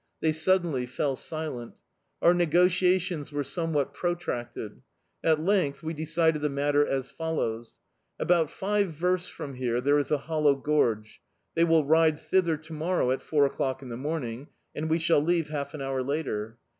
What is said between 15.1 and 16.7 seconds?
leave half an hour later.